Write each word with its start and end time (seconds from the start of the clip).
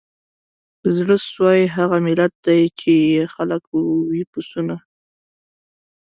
د 0.83 0.85
زړه 0.97 1.15
سوي 1.31 1.61
هغه 1.75 1.97
ملت 2.07 2.33
دی 2.45 2.61
چي 2.79 2.93
یې 3.13 3.21
خلک 3.33 3.63
وي 4.11 4.23
پسونه 4.31 4.75